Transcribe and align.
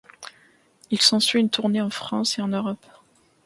Il 0.89 0.99
s'ensuit 0.99 1.39
une 1.39 1.51
tournée 1.51 1.79
en 1.79 1.91
France 1.91 2.39
et 2.39 2.41
en 2.41 2.47
Europe. 2.47 2.83